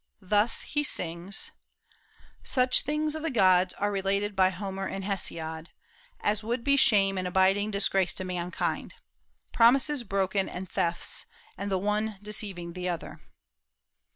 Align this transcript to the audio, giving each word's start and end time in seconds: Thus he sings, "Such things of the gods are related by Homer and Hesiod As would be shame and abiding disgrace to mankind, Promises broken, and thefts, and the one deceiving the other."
Thus 0.23 0.61
he 0.61 0.83
sings, 0.83 1.51
"Such 2.41 2.81
things 2.81 3.13
of 3.13 3.21
the 3.21 3.29
gods 3.29 3.75
are 3.75 3.91
related 3.91 4.35
by 4.35 4.49
Homer 4.49 4.87
and 4.87 5.05
Hesiod 5.05 5.69
As 6.21 6.41
would 6.43 6.63
be 6.63 6.75
shame 6.75 7.19
and 7.19 7.27
abiding 7.27 7.69
disgrace 7.69 8.15
to 8.15 8.23
mankind, 8.23 8.95
Promises 9.53 10.03
broken, 10.03 10.49
and 10.49 10.67
thefts, 10.67 11.27
and 11.55 11.69
the 11.71 11.77
one 11.77 12.17
deceiving 12.23 12.73
the 12.73 12.89
other." 12.89 13.21